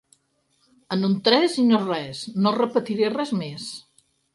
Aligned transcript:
En 0.97 1.05
un 1.09 1.13
tres 1.29 1.59
i 1.65 1.67
no 1.69 1.83
res, 1.85 2.25
no 2.43 2.59
repetiré 2.59 3.17
res 3.21 3.39
més. 3.45 3.75